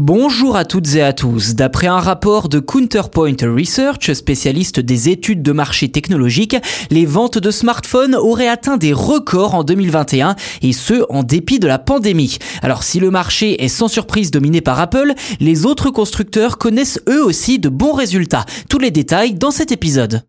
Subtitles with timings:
[0.00, 1.56] Bonjour à toutes et à tous.
[1.56, 6.56] D'après un rapport de Counterpoint Research, spécialiste des études de marché technologique,
[6.90, 11.66] les ventes de smartphones auraient atteint des records en 2021 et ce en dépit de
[11.66, 12.38] la pandémie.
[12.62, 17.24] Alors si le marché est sans surprise dominé par Apple, les autres constructeurs connaissent eux
[17.24, 18.46] aussi de bons résultats.
[18.70, 20.22] Tous les détails dans cet épisode.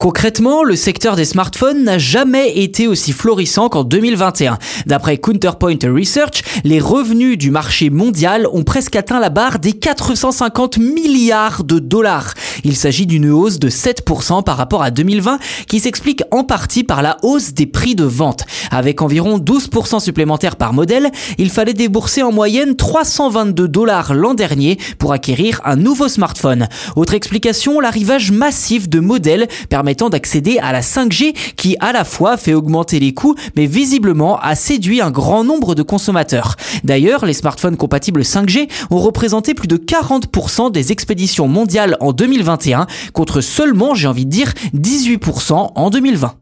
[0.00, 4.56] Concrètement, le secteur des smartphones n'a jamais été aussi florissant qu'en 2021.
[4.86, 10.78] D'après Counterpoint Research, les revenus du marché mondial ont presque atteint la barre des 450
[10.78, 12.34] milliards de dollars.
[12.64, 17.02] Il s'agit d'une hausse de 7% par rapport à 2020 qui s'explique en partie par
[17.02, 18.44] la hausse des prix de vente.
[18.70, 24.78] Avec environ 12% supplémentaires par modèle, il fallait débourser en moyenne 322 dollars l'an dernier
[24.98, 26.68] pour acquérir un nouveau smartphone.
[26.94, 32.04] Autre explication, l'arrivage massif de modèles permet permettant d'accéder à la 5G qui à la
[32.04, 36.56] fois fait augmenter les coûts mais visiblement a séduit un grand nombre de consommateurs.
[36.84, 42.12] D'ailleurs, les smartphones compatibles 5G ont représenté plus de 40% des expéditions mondiales en
[42.48, 46.34] 2021 contre seulement, j'ai envie de dire, 18% en 2020.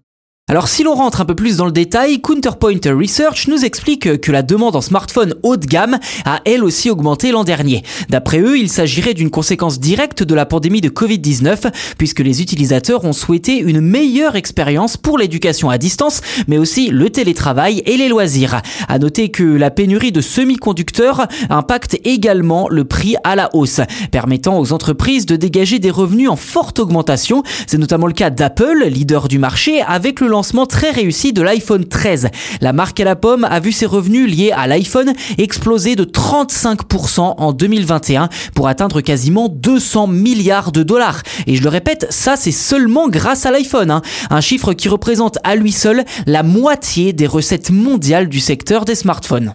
[0.48, 4.30] Alors si l'on rentre un peu plus dans le détail, Counterpoint Research nous explique que
[4.30, 7.82] la demande en smartphone haut de gamme a elle aussi augmenté l'an dernier.
[8.10, 13.04] D'après eux, il s'agirait d'une conséquence directe de la pandémie de Covid-19 puisque les utilisateurs
[13.04, 18.08] ont souhaité une meilleure expérience pour l'éducation à distance mais aussi le télétravail et les
[18.08, 18.62] loisirs.
[18.86, 23.80] À noter que la pénurie de semi-conducteurs impacte également le prix à la hausse,
[24.12, 27.42] permettant aux entreprises de dégager des revenus en forte augmentation.
[27.66, 30.35] C'est notamment le cas d'Apple, leader du marché, avec le
[30.68, 32.28] très réussi de l'iPhone 13.
[32.60, 37.20] La marque à la pomme a vu ses revenus liés à l'iPhone exploser de 35%
[37.20, 41.22] en 2021 pour atteindre quasiment 200 milliards de dollars.
[41.46, 43.90] Et je le répète, ça c'est seulement grâce à l'iPhone.
[43.90, 44.02] Hein.
[44.30, 48.94] Un chiffre qui représente à lui seul la moitié des recettes mondiales du secteur des
[48.94, 49.54] smartphones.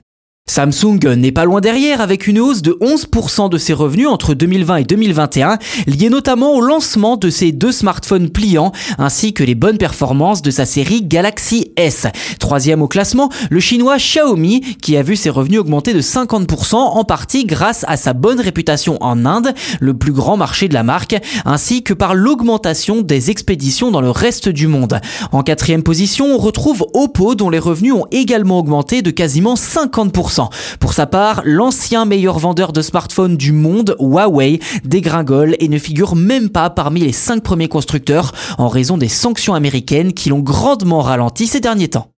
[0.52, 4.76] Samsung n'est pas loin derrière avec une hausse de 11% de ses revenus entre 2020
[4.78, 9.78] et 2021, liée notamment au lancement de ses deux smartphones pliants ainsi que les bonnes
[9.78, 12.06] performances de sa série Galaxy S.
[12.40, 17.04] Troisième au classement, le chinois Xiaomi qui a vu ses revenus augmenter de 50% en
[17.06, 21.16] partie grâce à sa bonne réputation en Inde, le plus grand marché de la marque,
[21.46, 25.00] ainsi que par l'augmentation des expéditions dans le reste du monde.
[25.32, 30.31] En quatrième position, on retrouve Oppo dont les revenus ont également augmenté de quasiment 50%.
[30.80, 36.16] Pour sa part, l'ancien meilleur vendeur de smartphones du monde, Huawei, dégringole et ne figure
[36.16, 41.02] même pas parmi les 5 premiers constructeurs en raison des sanctions américaines qui l'ont grandement
[41.02, 42.12] ralenti ces derniers temps.